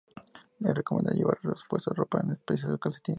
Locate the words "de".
1.91-1.95